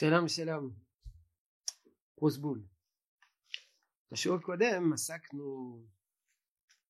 שלום 0.00 0.28
שלום, 0.28 0.70
פרוסבול. 2.14 2.62
בשיעור 4.12 4.38
הקודם 4.38 4.92
עסקנו 4.92 5.78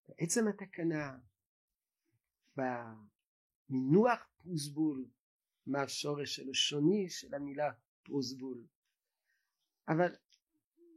בעצם 0.08 0.48
התקנה, 0.48 1.18
במינוח 2.56 4.20
פרוסבול, 4.36 5.06
מה 5.66 5.82
השורש 5.82 6.38
הלשוני 6.38 7.06
של 7.08 7.34
המילה 7.34 7.72
פרוסבול. 8.02 8.66
אבל 9.88 10.12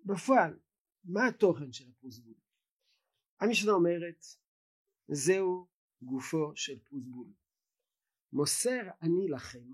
בפועל, 0.06 0.60
מה 1.04 1.28
התוכן 1.28 1.72
של 1.72 1.90
הפרוסבול? 1.90 2.36
המשנה 3.40 3.72
אומרת, 3.72 4.26
זהו 5.08 5.68
גופו 6.02 6.56
של 6.56 6.80
פרוסבול. 6.80 7.28
מוסר 8.34 8.82
אני 9.02 9.28
לכם 9.30 9.66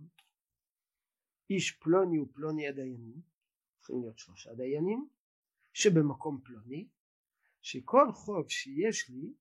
איש 1.50 1.72
פלוני 1.72 2.20
ופלוני 2.20 2.68
הדיינים, 2.68 3.22
צריכים 3.78 4.02
להיות 4.02 4.18
שלושה 4.18 4.54
דיינים, 4.54 5.10
שבמקום 5.74 6.42
פלוני, 6.44 6.88
שכל 7.62 8.12
חוב 8.14 8.50
שיש 8.50 9.10
לי, 9.10 9.34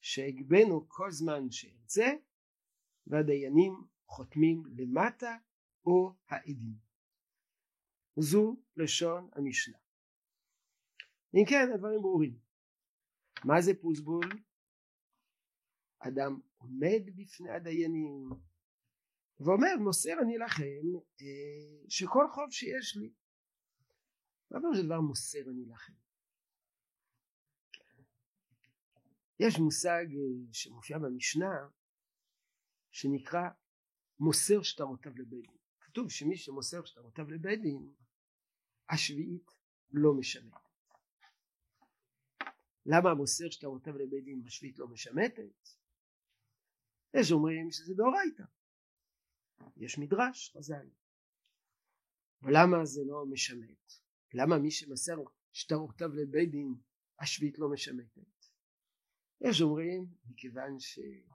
שאגבנו 0.00 0.88
כל 0.88 1.10
זמן 1.10 1.50
שארצה, 1.50 2.12
והדיינים 3.06 3.72
חותמים 4.06 4.62
למטה 4.76 5.36
או 5.86 6.14
העדים. 6.28 6.74
זו 8.16 8.56
לשון 8.76 9.30
המשנה. 9.32 9.78
אם 11.34 11.44
כן 11.48 11.72
הדברים 11.74 12.02
ברורים. 12.02 12.38
מה 13.44 13.60
זה 13.60 13.72
פוסבול? 13.80 14.28
אדם 15.98 16.40
עומד 16.56 17.02
בפני 17.16 17.50
הדיינים 17.50 18.28
ואומר 19.44 19.76
מוסר 19.80 20.12
אני 20.22 20.38
לכם 20.38 20.98
אה, 21.20 21.88
שכל 21.88 22.26
חוב 22.34 22.50
שיש 22.50 22.96
לי. 22.96 23.12
מה 24.50 24.60
פירוש 24.60 24.78
הדבר 24.78 25.00
מוסר 25.00 25.50
אני 25.50 25.66
לכם? 25.66 25.92
יש 29.40 29.58
מושג 29.58 30.06
אה, 30.10 30.52
שמופיע 30.52 30.98
במשנה 30.98 31.68
שנקרא 32.92 33.42
מוסר 34.20 34.62
שטרותיו 34.62 35.12
לבית 35.16 35.28
דין. 35.28 35.56
כתוב 35.80 36.10
שמי 36.10 36.36
שמוסר 36.36 36.84
שטרותיו 36.84 37.30
לבית 37.30 37.60
דין 37.62 37.92
השביעית 38.88 39.50
לא 39.90 40.14
משמטת. 40.14 40.56
למה 42.86 43.14
מוסר 43.14 43.50
שטרותיו 43.50 43.98
לבית 43.98 44.24
דין 44.24 44.42
השביעית 44.46 44.78
לא 44.78 44.88
משמטת? 44.88 45.68
יש 47.14 47.32
אומרים 47.32 47.70
שזה 47.70 47.94
דאורייתא 47.94 48.44
יש 49.76 49.98
מדרש 49.98 50.50
חז"ל. 50.56 50.88
ולמה 52.42 52.84
זה 52.84 53.00
לא 53.06 53.26
משמט? 53.26 53.92
למה 54.34 54.58
מי 54.58 54.70
שמסר 54.70 55.16
שטרותיו 55.52 56.08
לבית 56.08 56.50
דין 56.50 56.74
השביעית 57.20 57.58
לא 57.58 57.68
משמטת? 57.72 58.46
יש 59.40 59.60
אומרים 59.62 60.06
מכיוון 60.30 60.78
שהוא 60.78 61.30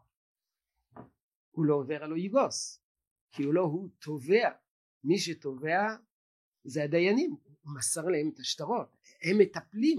לא 1.65 1.75
עובר 1.75 2.03
על 2.03 2.11
אויגוס 2.11 2.81
כי 3.31 3.43
הוא 3.43 3.53
לא 3.53 3.61
הוא 3.61 3.89
תובע. 3.99 4.49
מי 5.03 5.19
שתובע 5.19 5.95
זה 6.63 6.83
הדיינים. 6.83 7.35
הוא 7.61 7.75
מסר 7.77 8.05
להם 8.05 8.29
את 8.33 8.39
השטרות. 8.39 8.97
הם 9.23 9.37
מטפלים 9.37 9.97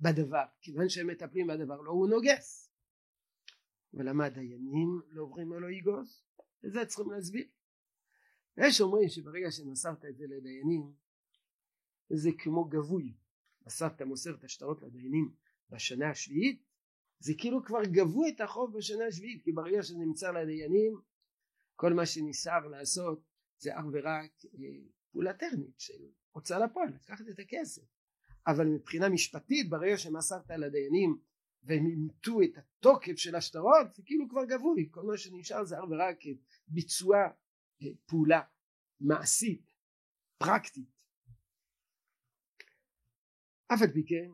בדבר. 0.00 0.44
כיוון 0.60 0.88
שהם 0.88 1.06
מטפלים 1.06 1.46
בדבר 1.46 1.80
לא 1.80 1.90
הוא 1.90 2.08
נוגס. 2.08 2.70
ולמה 3.94 4.24
הדיינים 4.24 5.00
לא 5.08 5.22
עוברים 5.22 5.52
על 5.52 5.64
אויגוס 5.64 6.25
את 6.66 6.72
זה 6.72 6.86
צריכים 6.86 7.10
להסביר. 7.10 7.46
יש 8.56 8.80
אומרים 8.80 9.08
שברגע 9.08 9.50
שמסרת 9.50 10.04
את 10.04 10.16
זה 10.16 10.24
לדיינים 10.28 10.92
זה 12.08 12.30
כמו 12.38 12.64
גבוי. 12.64 13.14
מסרת 13.66 14.02
מוסר 14.02 14.34
את 14.34 14.44
השטרות 14.44 14.82
לדיינים 14.82 15.34
בשנה 15.70 16.10
השביעית 16.10 16.62
זה 17.18 17.32
כאילו 17.38 17.64
כבר 17.64 17.82
גבו 17.84 18.28
את 18.28 18.40
החוב 18.40 18.78
בשנה 18.78 19.06
השביעית 19.06 19.42
כי 19.42 19.52
ברגע 19.52 19.82
שזה 19.82 19.98
נמצא 19.98 20.30
לדיינים 20.30 21.00
כל 21.76 21.92
מה 21.92 22.06
שנשאר 22.06 22.66
לעשות 22.66 23.22
זה 23.58 23.78
אך 23.78 23.84
ורק 23.92 24.30
אה, 24.44 24.60
פעולה 25.12 25.32
טכנית 25.32 25.80
של 25.80 26.08
הוצאה 26.30 26.58
לפועל 26.58 26.88
לקחת 26.88 27.24
את 27.28 27.38
הכסף. 27.38 27.82
אבל 28.46 28.66
מבחינה 28.66 29.08
משפטית 29.08 29.70
ברגע 29.70 29.98
שמסרת 29.98 30.50
לדיינים 30.50 31.18
והם 31.66 31.86
אימתו 31.86 32.42
את 32.42 32.58
התוקף 32.58 33.16
של 33.16 33.34
השטרות 33.34 33.94
זה 33.94 34.02
כאילו 34.06 34.28
כבר 34.28 34.44
גבוי. 34.44 34.88
כל 34.90 35.02
מה 35.02 35.18
שנשאר 35.18 35.64
זה 35.64 35.78
אך 35.78 35.84
ורק 35.90 36.18
ביצוע 36.68 37.16
פעולה 38.06 38.40
מעשית 39.00 39.72
פרקטית. 40.38 40.96
אף 43.66 43.82
על 43.82 43.92
פי 43.92 44.06
כן 44.06 44.30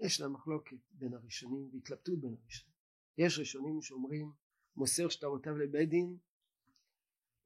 יש 0.00 0.20
לה 0.20 0.28
מחלוקת 0.28 0.76
בין 0.90 1.14
הראשונים 1.14 1.70
והתלבטות 1.72 2.20
בין 2.20 2.34
הראשונים. 2.42 2.74
יש 3.18 3.38
ראשונים 3.38 3.82
שאומרים 3.82 4.32
מוסר 4.76 5.08
שטרותיו 5.08 5.56
לבית 5.56 5.88
דין 5.88 6.16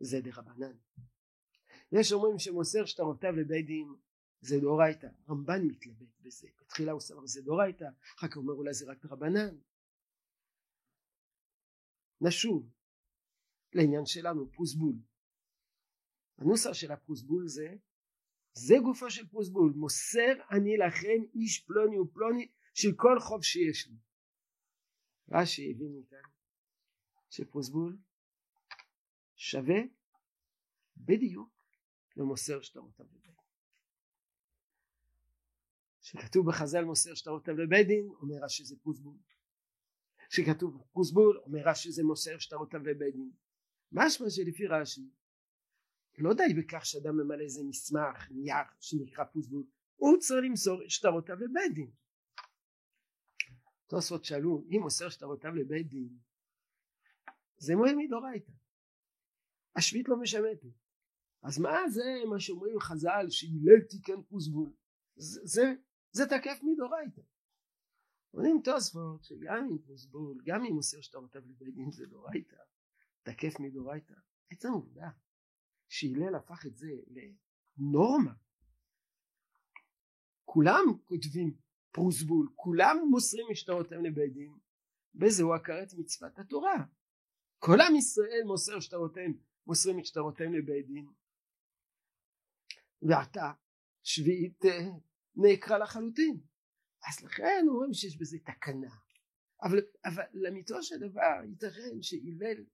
זה 0.01 0.21
דרבנן. 0.21 0.77
יש 1.93 2.13
אומרים 2.13 2.39
שמוסר 2.39 2.85
שטרותיו 2.85 3.33
לבית 3.33 3.67
דין 3.67 3.95
זה 4.45 4.61
דאורייתא. 4.61 5.07
רמב"ן 5.29 5.63
מתלבט 5.67 6.21
בזה. 6.21 6.49
בתחילה 6.61 6.93
הוא 6.93 7.01
סבר 7.01 7.27
זה 7.27 7.43
דאורייתא 7.43 7.85
אחר 8.19 8.29
כך 8.29 8.37
הוא 8.37 8.43
אומר 8.43 8.55
אולי 8.55 8.75
זה 8.75 8.87
רק 8.87 9.07
דרבנן 9.07 9.57
נשוב 12.21 12.71
לעניין 13.73 14.07
שלנו 14.07 14.53
פוסבול 14.53 14.97
הנוסח 16.39 16.73
של 16.73 16.93
הפרוסבול 16.93 17.49
זה 17.49 17.77
זה 18.53 18.75
גופו 18.83 19.11
של 19.11 19.29
פרוסבול 19.29 19.73
מוסר 19.77 20.33
אני 20.51 20.77
לכם 20.77 21.23
איש 21.35 21.65
פלוני 21.67 21.99
ופלוני 21.99 22.51
של 22.75 22.89
כל 22.97 23.21
חוב 23.21 23.43
שיש 23.43 23.89
לי. 23.89 23.97
רש"י 25.29 25.71
הבין 25.71 25.99
מכאן 25.99 26.31
שפרוסבול 27.31 27.99
שווה 29.37 29.81
בדיוק 30.97 31.51
למוסר 32.17 32.63
שטרותיו 32.63 33.07
לבית 33.07 33.44
כשכתוב 36.17 36.49
בחז"ל 36.49 36.85
מוסר 36.85 37.15
שטרותיו 37.15 37.57
לבית 37.57 37.87
דין 37.87 38.09
אומר 38.21 38.35
רש"י 38.45 38.65
זה 38.65 38.77
פרוסבול 38.83 39.17
כשכתוב 40.29 40.83
פרוסבול 40.93 41.41
אומר 41.45 41.61
רש"י 41.65 41.93
זה 41.93 42.03
מוסר 42.05 42.39
שטרותיו 42.39 42.81
לבית 42.81 43.15
דין 43.15 43.31
משמע 43.93 44.31
שלפי 44.31 44.67
רש"י 44.67 45.11
לא 46.19 46.35
די 46.35 46.55
בכך 46.55 46.87
שאדם 46.87 47.17
ממלא 47.17 47.43
איזה 47.43 47.63
מסמך, 47.65 48.31
נייר 48.31 48.65
שנקרא 48.81 49.25
פוסבול, 49.25 49.65
הוא 49.97 50.19
צריך 50.19 50.45
למסור 50.45 50.81
שטרותיו 50.89 51.37
לבית 51.37 51.75
דין. 51.75 51.91
תוספות 53.87 54.25
שאלו, 54.25 54.65
אם 54.71 54.81
מוסר 54.83 55.09
שטרותיו 55.09 55.55
לבית 55.55 55.89
דין, 55.89 56.09
זה 57.57 57.77
מועד 57.77 57.95
מדאורייתא. 57.97 58.53
השביעית 59.77 60.09
לא 60.09 60.17
משמטת. 60.17 60.67
אז 61.43 61.59
מה 61.59 61.89
זה 61.89 62.03
מה 62.31 62.41
שאומרים 62.41 62.81
חז"ל 62.81 63.27
שהלל 63.29 63.81
תיקן 63.89 64.23
פוסבול? 64.29 64.73
זה, 65.17 65.41
זה, 65.45 65.63
זה 66.15 66.27
תקף 66.27 66.61
מדאורייתא. 66.63 67.21
אומרים 68.35 68.61
תוספות 68.65 69.25
שגם 69.25 69.69
אם 69.71 69.79
פוסבול, 69.79 70.43
גם 70.45 70.65
אם 70.65 70.75
מוסר 70.75 71.01
שטרותיו 71.01 71.43
לבית 71.47 71.75
דין 71.75 71.91
זה 71.91 72.07
דאורייתא, 72.07 72.57
תקף 73.23 73.61
מדאורייתא. 73.61 74.15
עצם 74.51 74.69
עובדה 74.73 75.11
שהלל 75.89 76.35
הפך 76.35 76.67
את 76.67 76.77
זה 76.77 76.91
לנורמה 77.77 78.33
כולם 80.45 80.85
כותבים 81.05 81.57
פרוסבול 81.91 82.49
כולם 82.55 82.97
מוסרים 83.11 83.47
משטרותיהם 83.51 84.15
דין 84.33 84.53
וזהו 85.15 85.55
הכרת 85.55 85.95
מצוות 85.99 86.39
התורה 86.39 86.85
כל 87.59 87.81
עם 87.81 87.97
ישראל 87.97 88.43
מוסר 88.47 88.81
שטרותיהם 88.81 89.33
מוסרים 89.67 89.99
את 89.99 90.07
שטרותיהם 90.07 90.55
לבית 90.55 90.87
דין 90.87 91.07
ועתה 93.03 93.53
שביעית 94.03 94.65
נעקרה 95.37 95.79
לחלוטין 95.79 96.41
אז 97.09 97.25
לכן 97.25 97.65
אומרים 97.69 97.95
שיש 97.95 98.19
בזה 98.19 98.39
תקנה 98.39 98.95
אבל, 99.63 99.79
אבל 100.05 100.23
לאמיתו 100.33 100.83
של 100.83 100.99
דבר 100.99 101.45
ייתכן 101.49 102.03
שהלל 102.03 102.65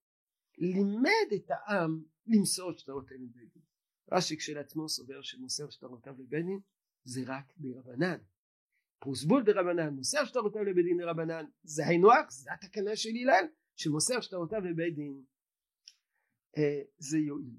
לימד 0.58 1.30
את 1.36 1.50
העם 1.50 2.02
למסור 2.26 2.70
את 2.70 2.78
שטרותיהם 2.78 3.22
לבית 3.22 3.52
דין. 3.52 3.62
רש"י 4.12 4.36
כשלעצמו 4.36 4.88
סובר 4.88 5.22
שמוסר 5.22 5.70
שטרותיו 5.70 6.12
לבית 6.12 6.46
דין 6.46 6.60
זה 7.04 7.20
רק 7.26 7.52
ברבנן. 7.56 8.18
פרוסבול 8.98 9.44
דרבנן 9.44 9.94
מוסר 9.94 10.24
שטרותיו 10.24 10.64
לבית 10.64 10.84
דין 10.84 10.98
לרבנן 10.98 11.44
זה 11.62 11.86
היינו 11.86 12.12
הך 12.12 12.30
זה 12.30 12.52
התקנה 12.52 12.96
של 12.96 13.10
הלל 13.22 13.44
שמוסר 13.76 14.20
שטרותיו 14.20 14.60
לבית 14.60 14.94
דין 14.94 15.24
אה, 16.56 16.82
זה 16.98 17.18
יועיל. 17.18 17.58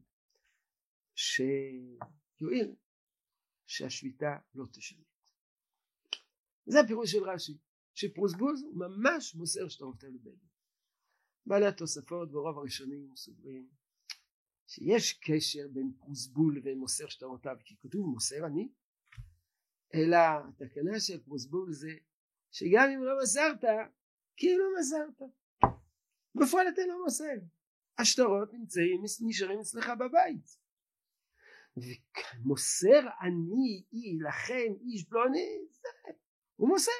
שיועיל 1.15 2.75
שהשביתה 3.71 4.37
לא 4.55 4.65
תשנה. 4.71 5.03
זה 6.65 6.79
הפירוש 6.79 7.11
של 7.11 7.23
רש"י 7.23 7.57
שפרוסבול 7.93 8.55
הוא 8.63 8.79
ממש 8.79 9.35
מוסר 9.35 9.69
שטרותיו 9.69 10.09
לבית 10.09 10.39
דין. 10.39 10.49
בעלי 11.45 11.65
התוספות 11.65 12.33
ורוב 12.33 12.57
הראשונים 12.57 13.15
סוברים 13.15 13.69
שיש 14.67 15.13
קשר 15.13 15.67
בין 15.73 15.91
פרוסבול 15.99 16.61
ומוסר 16.63 17.07
שטרותיו 17.07 17.55
כי 17.65 17.75
כתוב 17.79 18.05
מוסר 18.05 18.45
אני 18.45 18.69
אלא 19.93 20.17
התקנה 20.49 20.99
של 20.99 21.23
פרוסבול 21.23 21.73
זה 21.73 21.91
שגם 22.51 22.89
אם 22.95 23.03
לא 23.03 23.13
מסרת 23.23 23.63
כאילו 24.37 24.63
מסרת 24.79 25.29
בפועל 26.35 26.67
אתה 26.73 26.81
לא 26.87 27.03
מוסר 27.03 27.39
השטרות 27.97 28.53
נמצאים 28.53 29.01
נשארים 29.21 29.59
אצלך 29.59 29.91
בבית 29.99 30.60
ומוסר 31.77 32.99
אני 33.21 33.83
אי 33.93 34.17
לכם 34.27 34.73
איש 34.81 35.05
פלוני 35.09 35.57
הוא 36.55 36.69
מוסר. 36.69 36.91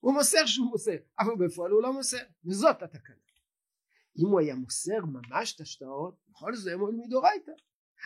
הוא 0.00 0.14
מוסר 0.14 0.46
שהוא 0.46 0.66
מוסר 0.70 0.96
אבל 1.18 1.46
בפועל 1.46 1.70
הוא 1.70 1.82
לא 1.82 1.92
מוסר 1.92 2.22
וזאת 2.44 2.82
התקנה. 2.82 3.16
אם 4.18 4.26
הוא 4.26 4.40
היה 4.40 4.54
מוסר 4.54 5.04
ממש 5.06 5.54
את 5.54 5.60
השטרות 5.60 6.18
בכל 6.28 6.54
זאת 6.54 6.66
היה 6.66 6.76
מועיל 6.76 6.96
מדורייתא 6.96 7.52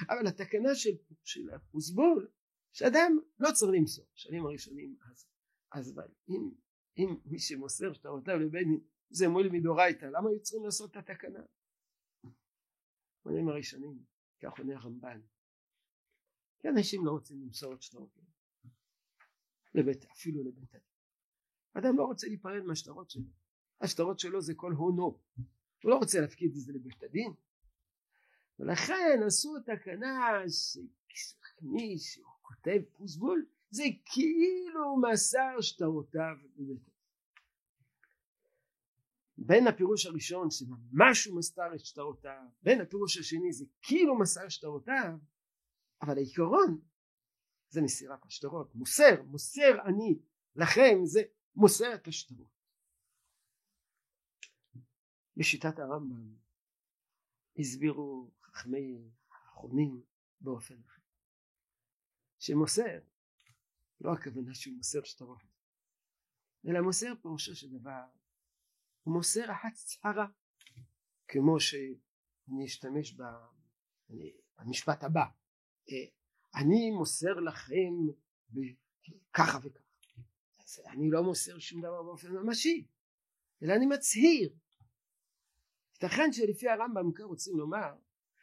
אבל 0.08 0.26
התקנה 0.26 0.74
של, 0.74 0.90
של 1.24 1.50
הפוסבול 1.54 2.30
שאדם 2.72 3.18
לא 3.38 3.48
צריך 3.52 3.72
למסור 3.74 4.06
שנים 4.14 4.46
הראשונים 4.46 4.96
אז, 5.10 5.26
אז 5.72 5.92
אבל 5.92 6.08
אם, 6.28 6.50
אם 6.96 7.16
מי 7.24 7.38
שמוסר 7.38 7.92
שטרותיו 7.92 8.38
דין 8.50 8.80
זה 9.10 9.28
מועיל 9.28 9.48
מדורייתא 9.52 10.04
למה 10.04 10.30
היו 10.30 10.42
צריכים 10.42 10.64
לעשות 10.64 10.90
את 10.90 10.96
התקנה? 10.96 11.40
שנים 13.24 13.48
הראשונים 13.48 13.98
כך 14.42 14.58
עונה 14.58 14.76
הרמב"ן 14.76 15.20
כי 16.60 16.68
אנשים 16.68 17.06
לא 17.06 17.10
רוצים 17.10 17.42
למסור 17.42 17.74
את 17.74 17.82
שטרותיהם 17.82 18.26
לבית 19.74 20.04
אפילו 20.04 20.44
לבית 20.44 20.74
הדין. 20.74 20.90
אדם 21.74 21.98
לא 21.98 22.04
רוצה 22.04 22.26
להיפרד 22.26 22.62
מהשטרות 22.62 23.10
שלו. 23.10 23.24
השטרות 23.80 24.18
שלו 24.18 24.40
זה 24.40 24.54
כל 24.56 24.72
הונו. 24.72 25.20
הוא 25.82 25.90
לא 25.90 25.96
רוצה 25.96 26.20
להפקיד 26.20 26.50
את 26.56 26.60
זה 26.60 26.72
לבית 26.72 27.02
הדין. 27.02 27.32
ולכן 28.58 29.20
עשו 29.26 29.54
תקנה 29.60 30.42
שמי 30.48 31.98
שכותב 31.98 32.80
פוסבול 32.92 33.46
זה 33.70 33.82
כאילו 34.04 34.96
מסר 35.10 35.60
שטרותיו 35.60 36.36
בבית 36.56 36.82
הדין. 36.82 37.00
בין 39.38 39.66
הפירוש 39.66 40.06
הראשון 40.06 40.50
שממש 40.50 41.24
הוא 41.24 41.38
מסתר 41.38 41.74
את 41.74 41.84
שטרותיו 41.84 42.46
בין 42.62 42.80
הפירוש 42.80 43.18
השני 43.18 43.52
זה 43.52 43.64
כאילו 43.82 44.18
מסר 44.18 44.48
שטרותיו 44.48 45.18
אבל 46.02 46.16
העיקרון 46.16 46.80
זה 47.68 47.80
מסירת 47.82 48.24
השטרות 48.24 48.74
מוסר 48.74 49.22
מוסר 49.22 49.82
אני 49.86 50.18
לכם 50.56 50.98
זה 51.04 51.20
מוסר 51.54 51.94
את 51.94 52.08
השטרות 52.08 52.60
בשיטת 55.36 55.78
הרמב"ם 55.78 56.34
הסבירו 57.58 58.30
חכמי 58.42 59.10
האחרונים 59.30 60.02
באופן 60.40 60.82
אחר 60.86 61.02
שמוסר 62.38 62.98
לא 64.00 64.12
הכוונה 64.12 64.54
שהוא 64.54 64.76
מוסר 64.76 65.04
שטרות 65.04 65.42
אלא 66.68 66.80
מוסר 66.80 67.14
פירושו 67.22 67.56
של 67.56 67.78
דבר 67.78 68.04
הוא 69.02 69.14
מוסר 69.14 69.46
הצהרה 69.50 70.26
כמו 71.28 71.60
שאני 71.60 72.64
אשתמש 72.66 73.16
במשפט 74.58 75.04
הבא 75.04 75.39
אני 76.54 76.90
מוסר 76.90 77.40
לכם 77.40 77.92
ככה 79.32 79.58
וככה. 79.58 80.90
אני 80.90 81.10
לא 81.10 81.22
מוסר 81.22 81.58
שום 81.58 81.80
דבר 81.80 82.02
באופן 82.02 82.28
ממשי 82.32 82.86
אלא 83.62 83.74
אני 83.74 83.86
מצהיר. 83.86 84.56
ייתכן 85.94 86.32
שלפי 86.32 86.68
הרמב"ם 86.68 87.12
כאן 87.12 87.24
רוצים 87.24 87.56
לומר 87.56 87.94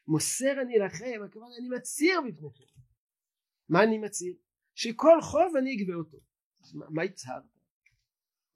מוסר 0.08 0.62
אני 0.62 0.78
לכם 0.78 1.22
הכוונה 1.26 1.56
אני 1.60 1.70
מצהיר 1.70 2.22
בפניכם. 2.22 2.82
מה 3.70 3.84
אני 3.84 3.98
מצהיר? 3.98 4.36
שכל 4.76 5.22
חוב 5.22 5.56
אני 5.60 5.76
אגבה 5.76 5.94
אותו. 5.94 6.18
אז 6.64 6.74
מה, 6.74 6.86
מה 6.90 7.04
הצהרת? 7.04 7.44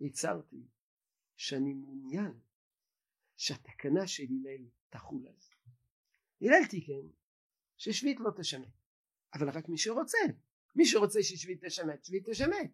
הצהרתי 0.01 0.67
שאני 1.35 1.73
מעוניין 1.73 2.39
שהתקנה 3.37 4.07
של 4.07 4.23
הלל 4.23 4.65
תחול 4.89 5.27
על 5.27 5.35
זה 5.39 5.53
הלל 6.41 6.65
תיקן 6.69 7.07
ששביעית 7.77 8.19
לא 8.19 8.31
תשמט 8.37 8.80
אבל 9.33 9.49
רק 9.49 9.69
מי 9.69 9.77
שרוצה. 9.77 10.17
מי 10.75 10.85
שרוצה 10.85 11.23
ששביעית 11.23 11.65
תשמט 11.65 12.03
שביעית 12.03 12.29
תשמט 12.29 12.71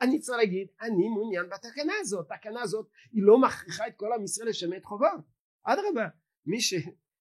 אני 0.00 0.20
צריך 0.20 0.38
להגיד 0.38 0.68
אני 0.80 1.08
מעוניין 1.08 1.48
בתקנה 1.48 1.92
הזאת. 2.00 2.30
התקנה 2.30 2.62
הזאת 2.62 2.88
היא 3.12 3.22
לא 3.22 3.40
מכריחה 3.40 3.86
את 3.86 3.96
כל 3.96 4.12
עם 4.12 4.24
ישראל 4.24 4.48
לשמט 4.48 4.84
חובות. 4.84 5.24
אדרבה 5.62 6.08
מי 6.46 6.60
ש... 6.60 6.74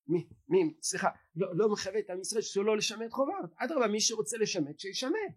מי, 0.09 0.27
מי, 0.47 0.73
סליחה, 0.81 1.09
לא, 1.35 1.47
לא 1.55 1.69
מחייב 1.69 1.95
את 1.95 2.09
עם 2.09 2.21
ישראל 2.21 2.41
שלא 2.41 2.77
לשמט 2.77 3.11
חובות, 3.11 3.51
אדרבה 3.55 3.87
מי 3.87 4.01
שרוצה 4.01 4.37
לשמט 4.37 4.79
שישמט, 4.79 5.35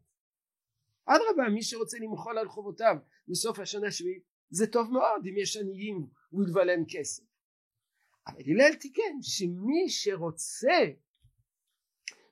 אדרבה 1.05 1.49
מי 1.55 1.63
שרוצה 1.63 1.99
למחול 1.99 2.39
על 2.39 2.49
חובותיו 2.49 2.97
בסוף 3.29 3.59
השנה 3.59 3.87
השביעית 3.87 4.23
זה 4.51 4.67
טוב 4.67 4.93
מאוד 4.93 5.27
אם 5.27 5.39
יש 5.39 5.57
עניים 5.57 6.07
הוא 6.31 6.63
להם 6.65 6.85
כסף, 6.89 7.23
אבל 8.27 8.41
הלל 8.47 8.75
תיקן 8.75 9.23
שמי 9.23 9.89
שרוצה 9.89 10.79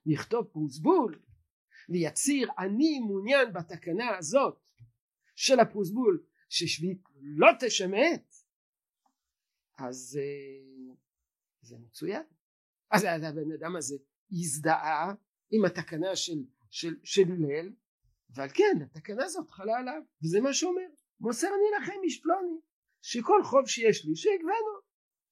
לכתוב 0.07 0.47
פרוסבול 0.47 1.23
ויצהיר 1.89 2.49
אני 2.59 2.99
מעוניין 2.99 3.53
בתקנה 3.53 4.17
הזאת 4.19 4.59
של 5.37 5.61
הפרוסבול 5.61 6.25
ששביעית 6.49 7.03
לא 7.21 7.49
תשמט. 7.61 8.35
אז 9.79 10.19
אה, 10.23 10.95
זה 11.63 11.77
מצוין. 11.79 12.23
אז 12.91 13.05
הבן 13.05 13.53
אדם 13.53 13.77
הזה 13.77 13.95
הזדהה 14.33 15.15
עם 15.51 15.65
התקנה 15.65 16.17
של, 16.17 16.45
של, 16.71 16.95
של 17.05 17.23
הלל 17.23 17.73
ועל 18.31 18.49
כן 18.49 18.83
התקנה 18.83 19.25
הזאת 19.25 19.51
חלה 19.51 19.79
עליו 19.79 20.03
וזה 20.25 20.41
מה 20.41 20.53
שאומר 20.53 20.87
מוסר 21.21 21.47
אני 21.47 21.83
לכם 21.83 22.01
איש 22.05 22.21
פלוני 22.23 22.61
שכל 23.03 23.45
חוב 23.45 23.67
שיש 23.67 24.05
לי 24.05 24.17
שיגבנו 24.17 24.75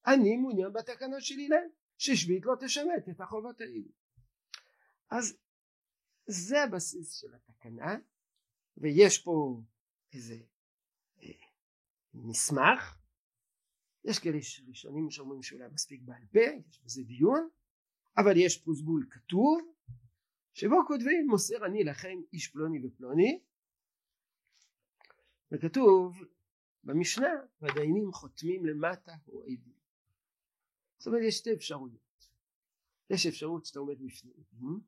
אני 0.07 0.37
מעוניין 0.37 0.73
בתקנה 0.73 1.21
של 1.21 1.35
הלל 1.39 1.67
ששביעית 1.97 2.45
לא 2.45 2.53
תשמט 2.59 3.09
את 3.09 3.21
החובות 3.21 3.61
האלה 3.61 3.89
אז 5.11 5.37
זה 6.25 6.63
הבסיס 6.63 7.13
של 7.13 7.27
התקנה 7.35 7.95
ויש 8.77 9.23
פה 9.23 9.61
איזה 10.13 10.37
אה, 11.23 11.29
מסמך 12.13 12.99
יש 14.03 14.19
כאלה 14.19 14.37
ראשונים 14.67 15.11
שאומרים 15.11 15.41
שאולי 15.41 15.67
מספיק 15.73 16.01
בעל 16.01 16.25
פה, 16.31 16.39
יש 16.69 16.79
בזה 16.83 17.03
דיון, 17.03 17.49
אבל 18.17 18.37
יש 18.37 18.63
פרוסבול 18.63 19.07
כתוב, 19.09 19.59
שבו 20.53 20.75
כותבים 20.87 21.27
מוסר 21.27 21.65
אני 21.65 21.83
לכם 21.83 22.17
איש 22.33 22.47
פלוני 22.47 22.85
ופלוני, 22.85 23.39
וכתוב 25.51 26.17
במשנה 26.83 27.29
והדיינים 27.61 28.11
חותמים 28.13 28.65
למטה 28.65 29.15
או 29.27 29.43
עדים. 29.43 29.79
זאת 30.97 31.07
אומרת 31.07 31.21
יש 31.27 31.35
שתי 31.35 31.53
אפשרויות. 31.53 32.29
יש 33.09 33.25
אפשרות 33.25 33.65
שאתה 33.65 33.79
עומד 33.79 33.95
בפני 34.05 34.31
עדים, 34.31 34.79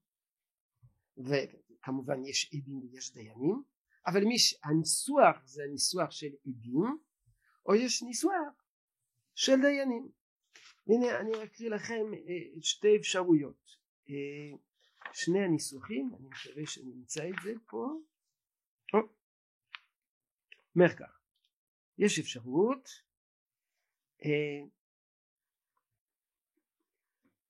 וכמובן 1.17 2.25
יש 2.25 2.51
עדים 2.53 2.79
ויש 2.79 3.13
דיינים, 3.13 3.63
אבל 4.07 4.23
מי 4.23 4.39
שהניסוח 4.39 5.45
זה 5.45 5.63
הניסוח 5.63 6.11
של 6.11 6.31
עדים, 6.47 6.97
או 7.65 7.75
יש 7.75 8.03
ניסוח 8.03 8.65
של 9.35 9.61
דיינים. 9.61 10.09
הנה 10.87 11.19
אני 11.19 11.43
אקריא 11.43 11.69
לכם 11.69 12.13
אה, 12.13 12.61
שתי 12.61 12.97
אפשרויות. 12.97 13.77
אה, 14.09 14.57
שני 15.13 15.39
הניסוחים, 15.39 16.11
אני 16.19 16.27
מקווה 16.27 16.65
שנמצא 16.65 17.29
את 17.29 17.35
זה 17.43 17.53
פה. 17.69 17.87
אומר 20.75 20.95
כך, 20.99 21.19
יש 21.97 22.19
אפשרות 22.19 22.89
אה, 24.25 24.61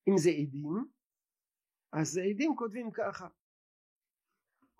אם 0.08 0.18
זה 0.18 0.30
עדים 0.30 0.66
אז 1.92 2.18
עדים 2.18 2.56
כותבים 2.56 2.90
ככה 2.90 3.28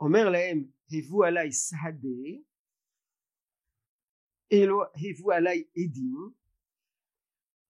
אומר 0.03 0.31
להם 0.31 0.65
היוו 0.91 1.25
עליי 1.25 1.53
שדה 1.53 2.09
אלו 4.53 4.83
היוו 4.95 5.33
עליי 5.33 5.65
עדים 5.77 6.31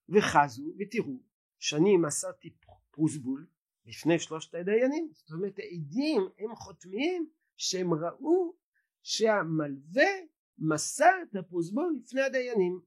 וחזו 0.09 0.73
ותראו 0.79 1.21
שאני 1.59 1.97
מסרתי 1.97 2.57
פרוסבול 2.91 3.47
לפני 3.85 4.19
שלושת 4.19 4.55
הדיינים. 4.55 5.11
זאת 5.13 5.31
אומרת 5.31 5.59
העדים 5.59 6.23
הם 6.39 6.55
חותמים 6.55 7.31
שהם 7.57 7.95
ראו 7.95 8.57
שהמלווה 9.03 10.11
מסר 10.59 11.15
את 11.23 11.37
הפרוסבול 11.37 11.97
לפני 12.03 12.23
הדיינים. 12.23 12.81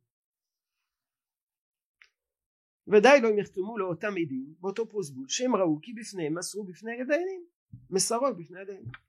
ודאי 2.88 3.22
לא 3.22 3.28
הם 3.28 3.40
יחתמו 3.40 3.78
לאותם 3.78 4.12
עדים 4.12 4.56
באותו 4.60 4.90
פרוסבול 4.90 5.28
שהם 5.28 5.56
ראו 5.56 5.80
כי 5.82 5.94
בפניהם 5.94 6.38
מסרו 6.38 6.64
בפני 6.64 7.02
הדיינים. 7.02 7.46
מסרות 7.90 8.38
בפני 8.38 8.60
הדיינים 8.60 9.05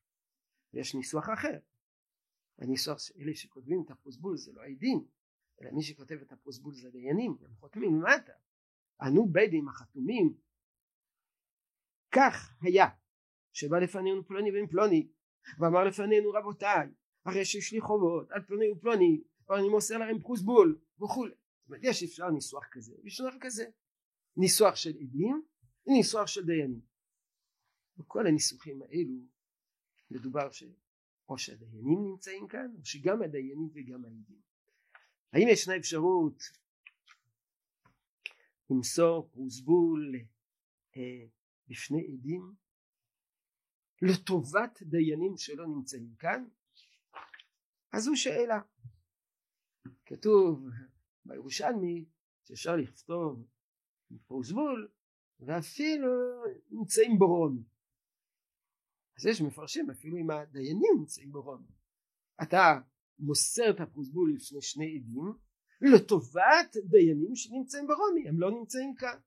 ויש 0.76 0.94
ניסוח 0.94 1.24
אחר. 1.32 1.58
הניסוח 2.58 2.98
אלה 3.20 3.34
שכותבים 3.34 3.82
את 3.86 3.90
הפרוסבול 3.90 4.36
זה 4.36 4.52
לא 4.52 4.62
העדים 4.62 5.06
אלא 5.60 5.70
מי 5.70 5.82
שכותב 5.82 6.18
את 6.22 6.32
הפרוסבול 6.32 6.74
זה 6.74 6.90
דיינים, 6.90 7.36
הם 7.40 7.54
חותמים. 7.54 8.02
ענו 9.00 9.28
בית 9.28 9.50
דין 9.50 9.68
החתומים. 9.68 10.34
כך 12.14 12.56
היה 12.60 12.86
שבא 13.52 13.78
לפנינו 13.78 14.26
פלוני 14.26 14.52
בן 14.52 14.66
פלוני 14.66 15.08
ואמר 15.58 15.84
לפנינו 15.84 16.30
רבותיי 16.30 16.88
הרי 17.24 17.44
שיש 17.44 17.72
לי 17.72 17.80
חובות 17.80 18.30
על 18.30 18.42
פלוני 18.42 18.70
ופלוני 18.70 19.22
ואני 19.48 19.68
מוסר 19.68 19.98
להם 19.98 20.20
פרוסבול 20.20 20.80
וכולי. 21.02 21.34
זאת 21.34 21.68
אומרת 21.68 21.80
יש 21.84 22.02
אפשר 22.02 22.30
ניסוח 22.30 22.64
כזה 22.72 22.94
ניסוח 23.02 23.34
כזה. 23.40 23.64
ניסוח 24.36 24.74
של 24.74 24.90
עדים 24.90 25.42
וניסוח 25.86 26.26
של 26.26 26.44
דיינים. 26.44 26.80
וכל 27.98 28.26
הניסוחים 28.26 28.82
האלו 28.82 29.35
מדובר 30.10 30.50
ש... 30.50 30.64
או 31.28 31.38
שהדיינים 31.38 31.98
נמצאים 32.04 32.48
כאן 32.48 32.70
או 32.78 32.84
שגם 32.84 33.22
הדיינים 33.22 33.70
וגם 33.74 34.04
העדים. 34.04 34.40
האם 35.32 35.48
ישנה 35.48 35.76
אפשרות 35.76 36.42
למסור 38.70 39.28
פרוסבול 39.32 40.14
אה, 40.96 41.26
בפני 41.68 42.06
עדים? 42.06 42.54
לטובת 44.02 44.82
דיינים 44.82 45.36
שלא 45.36 45.66
נמצאים 45.66 46.14
כאן? 46.18 46.44
אז 47.92 48.02
זו 48.02 48.16
שאלה. 48.16 48.60
כתוב 50.06 50.68
בירושלמי 51.24 52.04
שאפשר 52.44 52.76
לכתוב 52.76 53.46
פרוסבול 54.26 54.88
ואפילו 55.40 56.08
נמצאים 56.70 57.18
ברום 57.18 57.75
אז 59.18 59.26
יש 59.26 59.40
מפרשים 59.40 59.90
אפילו 59.90 60.16
אם 60.16 60.30
הדיינים 60.30 60.92
נמצאים 60.98 61.32
ברום 61.32 61.66
אתה 62.42 62.80
מוסר 63.18 63.70
את 63.70 63.80
הפרוסבול 63.80 64.34
לפני 64.36 64.62
שני 64.62 64.96
עדים 64.96 65.32
לטובת 65.80 66.76
דיינים 66.84 67.36
שנמצאים 67.36 67.86
ברומי 67.86 68.28
הם 68.28 68.40
לא 68.40 68.50
נמצאים 68.50 68.94
כאן. 68.94 69.18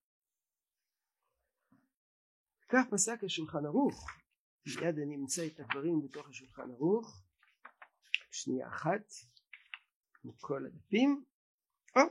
כך 2.69 2.85
פסק 2.91 3.23
השולחן 3.23 3.65
ערוך. 3.65 4.07
מיד 4.67 4.99
אני 4.99 5.15
אמצא 5.15 5.47
את 5.47 5.59
הדברים 5.59 6.01
בתוך 6.01 6.29
השולחן 6.29 6.71
ערוך. 6.71 7.23
שנייה 8.31 8.67
אחת 8.67 9.11
מכל 10.23 10.65
הדפים. 10.65 11.23
או, 11.95 12.01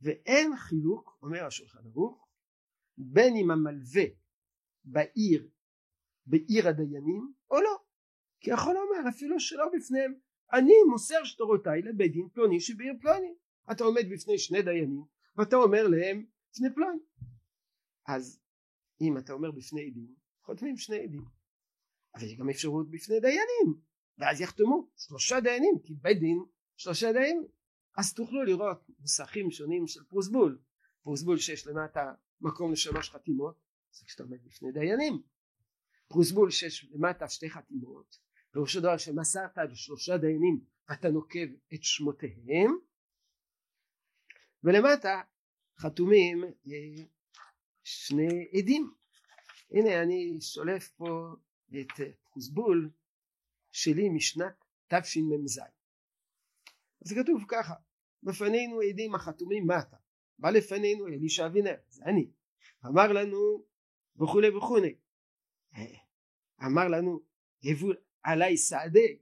ואין 0.00 0.56
חילוק 0.56 1.18
אומר 1.22 1.46
השולחן 1.46 1.86
ערוך 1.86 2.28
בין 2.98 3.34
אם 3.36 3.50
המלווה 3.50 4.04
בעיר 4.84 5.50
בעיר 6.26 6.68
הדיינים 6.68 7.32
או 7.50 7.60
לא. 7.60 7.76
כי 8.40 8.50
יכול 8.50 8.74
לומר 8.74 9.08
אפילו 9.08 9.40
שלא 9.40 9.64
בפניהם. 9.76 10.14
אני 10.52 10.72
מוסר 10.90 11.24
שטרותיי 11.24 11.82
לבית 11.82 12.12
דין 12.12 12.28
פלוני 12.32 12.60
שבעיר 12.60 12.92
פלוני. 13.00 13.34
אתה 13.72 13.84
עומד 13.84 14.02
בפני 14.12 14.38
שני 14.38 14.62
דיינים 14.62 15.04
ואתה 15.36 15.56
אומר 15.56 15.88
להם 15.88 16.26
לפני 16.50 16.74
פלוני 16.74 16.98
אז 18.06 18.40
אם 19.00 19.18
אתה 19.18 19.32
אומר 19.32 19.50
בפני 19.50 19.86
עדים 19.86 20.14
חותמים 20.42 20.76
שני 20.76 20.98
עדים 20.98 21.24
אבל 22.14 22.24
יש 22.24 22.36
גם 22.36 22.50
אפשרות 22.50 22.90
בפני 22.90 23.20
דיינים. 23.20 23.80
ואז 24.18 24.40
יחתמו 24.40 24.88
שלושה 24.96 25.40
דיינים 25.40 25.74
כי 25.84 25.94
בית 25.94 26.18
דין 26.18 26.38
שלושה 26.76 27.12
דיינים. 27.12 27.46
אז 27.96 28.14
תוכלו 28.14 28.44
לראות 28.44 28.90
נוסחים 29.00 29.50
שונים 29.50 29.86
של 29.86 30.04
פרוסבול 30.04 30.58
פרוסבול 31.02 31.38
שיש 31.38 31.66
למטה 31.66 32.14
מקום 32.40 32.72
לשלוש 32.72 33.10
חתימות 33.10 33.60
זה 33.90 34.04
כשאתה 34.06 34.22
עומד 34.22 34.38
בפני 34.44 34.72
דיינים 34.72 35.22
פרוסבול 36.12 36.50
שיש 36.50 36.90
למטה 36.92 37.28
שתי 37.28 37.50
חתימות. 37.50 38.18
פירושו 38.50 38.80
דבר 38.80 38.96
שמסרת 38.96 39.58
לשלושה 39.58 40.16
דיינים 40.16 40.60
אתה 40.92 41.08
נוקב 41.08 41.46
את 41.74 41.82
שמותיהם. 41.82 42.70
ולמטה 44.64 45.20
חתומים 45.78 46.44
אה, 46.44 47.04
שני 47.84 48.48
עדים. 48.58 48.94
הנה 49.70 50.02
אני 50.02 50.40
שולף 50.40 50.88
פה 50.88 51.34
את 51.68 52.16
פרוסבול 52.24 52.90
שלי 53.72 54.08
משנת 54.08 54.64
תשמ"ז. 54.88 55.60
אז 57.04 57.12
כתוב 57.12 57.44
ככה 57.48 57.74
בפנינו 58.22 58.80
עדים 58.80 59.14
החתומים 59.14 59.66
מטה 59.66 59.96
בא 60.38 60.50
לפנינו 60.50 61.06
אלישע 61.06 61.46
אבינר 61.46 61.74
זה 61.88 62.04
אני 62.04 62.30
אמר 62.86 63.12
לנו 63.12 63.64
וכולי 64.16 64.56
וכולי 64.56 64.96
אמר 66.66 66.88
לנו 66.88 67.20
הבו 67.64 67.88
עליי 68.22 68.56
סעדי 68.56 69.18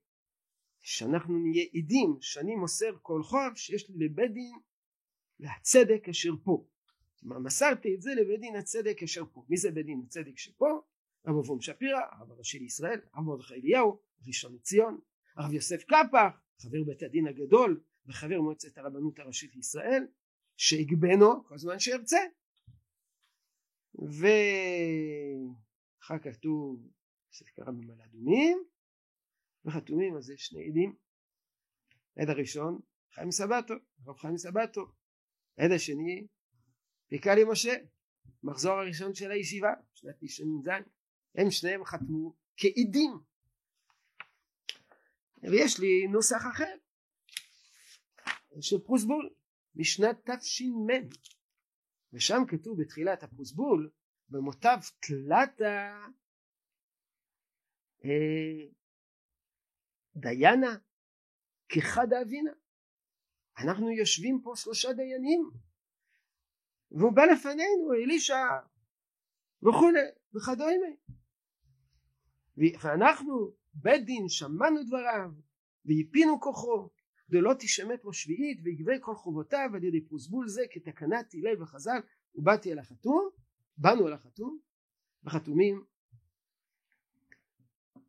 שאנחנו 0.81 1.39
נהיה 1.39 1.65
עדים 1.75 2.17
שאני 2.21 2.55
מוסר 2.57 2.97
כל 3.03 3.23
חוב 3.23 3.55
שיש 3.55 3.91
לי 3.91 4.05
לבית 4.05 4.33
דין 4.33 4.59
והצדק 5.41 6.09
אשר 6.09 6.31
פה. 6.45 6.67
כלומר 7.21 7.39
מסרתי 7.39 7.95
את 7.95 8.03
זה 8.03 8.11
לבית 8.15 8.41
דין 8.41 8.57
הצדק 8.57 9.03
אשר 9.03 9.25
פה. 9.33 9.45
מי 9.49 9.57
זה 9.57 9.71
בית 9.71 9.87
דין 9.87 10.03
הצדק 10.07 10.39
שפה? 10.39 10.81
רב 11.27 11.37
אברום 11.37 11.61
שפירא 11.61 12.01
הרב 12.13 12.31
הראשי 12.31 12.59
לישראל 12.59 13.01
הרב 13.13 13.25
מרדכי 13.25 13.55
אליהו 13.55 14.01
ראשון 14.27 14.55
לציון 14.55 15.01
הרב 15.37 15.53
יוסף 15.53 15.85
קפח 15.85 16.41
חבר 16.63 16.85
בית 16.87 17.03
הדין 17.03 17.27
הגדול 17.27 17.81
וחבר 18.07 18.41
מועצת 18.41 18.79
הרבנות 18.79 19.19
הראשית 19.19 19.57
לישראל 19.57 20.07
שיגבנו 20.57 21.45
כל 21.45 21.59
זמן 21.59 21.79
שירצה 21.79 22.21
ואחר 23.95 24.19
כך 26.19 26.35
כתוב 26.35 26.89
שזה 27.31 27.51
קרה 27.57 27.73
במעלה 27.73 28.05
אדומים 28.05 28.65
וחתומים 29.65 30.15
על 30.15 30.23
זה 30.23 30.35
שני 30.37 30.69
עדים. 30.69 30.97
עד 32.17 32.29
הראשון 32.29 32.81
חיים 33.15 33.31
סבתו 33.31 33.75
הרב 34.07 34.19
חיים 34.19 34.37
סבתו 34.37 34.93
עד 35.57 35.71
השני 35.71 36.27
פיקה 37.09 37.35
לי 37.35 37.45
משה 37.45 37.73
מחזור 38.43 38.73
הראשון 38.73 39.15
של 39.15 39.31
הישיבה 39.31 39.69
שנת 39.95 40.15
תשע"ז 40.21 40.69
הם 41.35 41.51
שניהם 41.51 41.85
חתמו 41.85 42.37
כעדים 42.57 43.13
ויש 45.43 45.81
לי 45.81 46.07
נוסח 46.13 46.43
אחר 46.53 46.75
של 48.61 48.79
פרוסבול 48.87 49.31
משנת 49.75 50.31
תש"מ. 50.31 50.87
ושם 52.13 52.43
כתוב 52.49 52.81
בתחילת 52.83 53.23
הפרוסבול 53.23 53.91
במוטב 54.29 54.79
תלתה 55.01 56.07
דיינה 60.17 60.77
כחד 61.69 62.13
אבינה 62.13 62.51
אנחנו 63.59 63.91
יושבים 63.91 64.41
פה 64.43 64.53
שלושה 64.57 64.93
דיינים. 64.93 65.51
והוא 66.91 67.13
בא 67.13 67.23
לפנינו 67.23 67.93
אלישע 68.05 68.47
וכולי 69.63 70.01
וכדומה. 70.35 70.91
ואנחנו 72.57 73.53
בית 73.75 74.05
דין 74.05 74.29
שמענו 74.29 74.83
דבריו 74.83 75.31
והפינו 75.85 76.41
כוחו 76.41 76.89
דלא 77.31 77.55
תשמט 77.59 78.05
לו 78.05 78.13
שביעית 78.13 78.61
ויגבה 78.65 78.93
כל 79.01 79.15
חובותיו 79.15 79.71
על 79.75 79.85
ידי 79.85 80.01
פרוסבול 80.09 80.49
זה 80.49 80.63
כתקנת 80.71 81.35
הלל 81.35 81.63
וחז"ל 81.63 82.01
ובאתי 82.35 82.73
אל 82.73 82.79
החתום 82.79 83.31
באנו 83.77 84.09
אל 84.09 84.13
החתום 84.13 84.59
וחתומים 85.25 85.85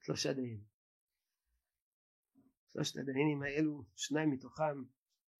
שלושה 0.01 0.33
דיינים. 0.33 0.63
שלושת 2.73 2.97
הדיינים 2.97 3.43
האלו 3.43 3.83
שניים 3.95 4.31
מתוכם 4.31 4.83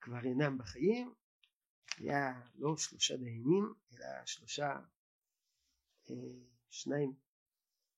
כבר 0.02 0.24
אינם 0.24 0.58
בחיים 0.58 1.14
היה 1.98 2.42
לא 2.56 2.78
שלושה 2.78 3.18
דיינים 3.18 3.74
אלא 3.94 4.26
שלושה 4.26 4.80
אה, 6.10 6.16
שניים 6.70 7.14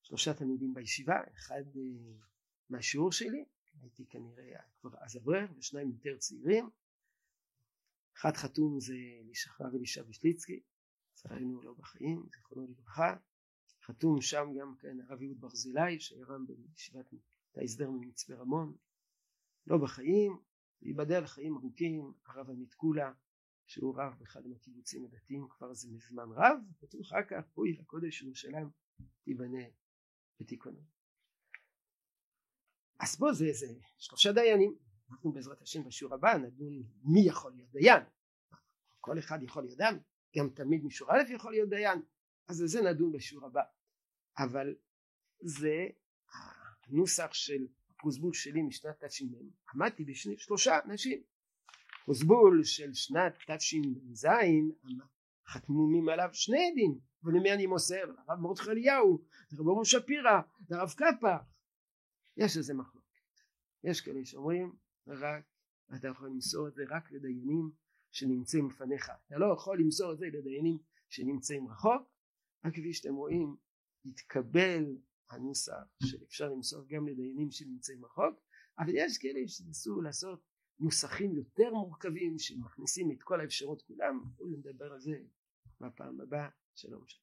שלושה 0.02 0.34
תלמידים 0.34 0.74
בישיבה 0.74 1.16
אחד 1.34 1.64
אה, 1.76 2.26
מהשיעור 2.70 3.12
שלי 3.12 3.46
הייתי 3.82 4.06
כנראה 4.06 4.62
כבר 4.80 4.90
אז 5.00 5.18
אברך 5.18 5.50
ושניים 5.58 5.92
יותר 5.92 6.18
צעירים. 6.18 6.70
אחד 8.18 8.34
חתום 8.36 8.80
זה 8.80 8.94
לישחר 9.26 9.76
אלישע 9.76 10.04
ושליצקי 10.08 10.64
לצערנו 11.12 11.62
לא 11.62 11.74
בחיים 11.74 12.26
זיכרונו 12.32 12.68
לברכה 12.68 13.16
חתום 13.86 14.22
שם 14.22 14.48
גם 14.60 14.76
כן 14.80 14.98
הרב 15.02 15.22
יהוד 15.22 15.42
ברזילי 15.42 16.00
שהיה 16.00 16.26
רם 16.26 16.46
בישיבת 16.48 17.06
ההסדר 17.56 17.90
ממצפה 17.90 18.34
רמון. 18.34 18.76
לא 19.68 19.78
בחיים 19.78 20.40
ייבדל 20.82 21.24
לחיים 21.24 21.58
ארוכים 21.58 22.14
הרב 22.26 22.50
עמית 22.50 22.74
קולה 22.74 23.14
שהוא 23.66 23.96
רב 23.98 24.14
באחד 24.20 24.48
מהקיבוצים 24.48 25.06
הדתיים 25.06 25.48
כבר 25.50 25.74
זה 25.74 25.88
מזמן 25.92 26.30
רב 26.32 26.58
כתוב 26.80 27.02
אחר 27.02 27.24
כך 27.30 27.44
פה 27.54 27.66
עיר 27.66 27.82
הקודש 27.82 28.22
ירושלים 28.22 28.70
תיבנה 29.24 29.64
ותיכונן 30.42 30.84
אז 33.00 33.16
פה 33.16 33.34
זה, 33.34 33.46
זה 33.54 33.74
שלושה 33.98 34.32
דיינים. 34.32 34.76
אנחנו 35.10 35.32
בעזרת 35.32 35.62
השם 35.62 35.84
בשיעור 35.84 36.14
הבא 36.14 36.38
נדון 36.38 36.84
מי 37.04 37.28
יכול 37.28 37.52
להיות 37.52 37.72
דיין. 37.72 38.04
כל 39.00 39.20
אחד 39.20 39.44
יכול 39.44 39.64
להיות 39.64 39.78
דיין 39.78 40.00
גם 40.38 40.50
תמיד 40.50 40.84
מישור 40.84 41.12
א' 41.12 41.34
יכול 41.34 41.52
להיות 41.52 41.70
דיין 41.70 42.02
אז 42.48 42.62
על 42.62 42.68
זה 42.68 42.82
נדון 42.82 43.12
בשיעור 43.12 43.46
הבא 43.46 43.62
אבל 44.38 44.76
זה 45.40 45.88
הנוסח 46.86 47.34
של 47.34 47.68
הפרוסבול 47.90 48.34
שלי 48.34 48.62
משנת 48.62 49.04
תש"מ 49.04 49.28
עמדתי 49.74 50.06
בשלושה 50.06 50.80
אנשים 50.86 51.24
פרוסבול 52.06 52.64
של 52.64 52.94
שנת 52.94 53.34
תש"ז 53.48 54.28
חתמו 55.48 56.12
עליו 56.12 56.30
שני 56.34 56.72
עדים 56.72 57.00
ולמי 57.24 57.54
אני 57.54 57.66
מוסר? 57.66 58.06
לרב 58.06 58.40
מרדכי 58.40 58.70
אליהו, 58.70 59.24
לרב 59.52 59.68
אורן 59.68 59.86
שפירא, 59.86 60.42
לרב 60.70 60.94
קפח. 60.98 61.42
יש 62.38 62.58
איזה 62.58 62.74
מחלוקת. 62.74 63.08
יש 63.84 64.02
כאלה 64.02 64.26
שאומרים 64.26 64.76
רק 65.08 65.44
אתה 65.96 66.08
יכול 66.08 66.30
למסור 66.30 66.68
את 66.68 66.74
זה 66.74 66.84
רק 66.90 67.12
לדיינים 67.12 67.72
שנמצאים 68.12 68.70
לפניך. 68.70 69.12
אתה 69.28 69.38
לא 69.38 69.54
יכול 69.54 69.80
למסור 69.80 70.14
את 70.14 70.18
זה 70.18 70.26
לדיינים 70.26 70.78
שנמצאים 71.10 71.68
רחוק. 71.68 72.13
רק 72.66 72.74
כפי 72.74 72.94
שאתם 72.94 73.16
רואים 73.16 73.56
התקבל 74.06 74.98
הנוסח 75.30 75.96
שאפשר 76.04 76.50
למסור 76.50 76.86
גם 76.88 77.08
לדיינים 77.08 77.52
שנמצאים 77.52 78.06
רחוק 78.06 78.40
אבל 78.80 78.92
יש 78.96 79.18
כאלה 79.18 79.48
שניסו 79.48 80.02
לעשות 80.02 80.40
נוסחים 80.80 81.36
יותר 81.36 81.74
מורכבים 81.74 82.40
שמכניסים 82.40 83.12
את 83.12 83.24
כל 83.24 83.42
האפשרות 83.42 83.82
כולם, 83.82 84.24
נדבר 84.52 84.94
על 84.94 85.00
זה 85.00 85.18
בפעם 85.82 86.22
הבאה, 86.22 86.50
שלום 86.76 87.04
שלום. 87.08 87.23